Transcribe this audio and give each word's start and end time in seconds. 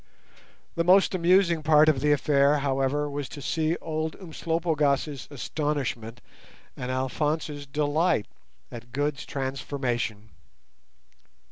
The 0.73 0.83
most 0.83 1.13
amusing 1.13 1.61
part 1.61 1.87
of 1.87 1.99
the 1.99 2.11
affair, 2.11 2.57
however, 2.61 3.07
was 3.07 3.29
to 3.29 3.39
see 3.39 3.75
old 3.81 4.15
Umslopogaas's 4.15 5.27
astonishment 5.29 6.21
and 6.75 6.89
Alphonse's 6.89 7.67
delight 7.67 8.25
at 8.71 8.91
Good's 8.91 9.27
transformation. 9.27 10.29